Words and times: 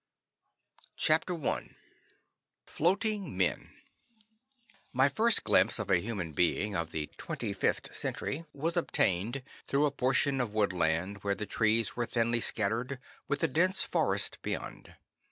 CHAPTER 0.97 1.35
I 1.47 1.75
Floating 2.65 3.37
Men 3.37 3.69
My 4.91 5.07
first 5.07 5.43
glimpse 5.43 5.77
of 5.77 5.91
a 5.91 5.99
human 5.99 6.31
being 6.33 6.75
of 6.75 6.89
the 6.89 7.05
25th 7.19 7.93
Century 7.93 8.43
was 8.51 8.75
obtained 8.75 9.43
through 9.67 9.85
a 9.85 9.91
portion 9.91 10.41
of 10.41 10.55
woodland 10.55 11.21
where 11.23 11.35
the 11.35 11.45
trees 11.45 11.95
were 11.95 12.07
thinly 12.07 12.41
scattered, 12.41 12.97
with 13.27 13.43
a 13.43 13.47
dense 13.47 13.83
forest 13.83 14.39
beyond. 14.41 14.95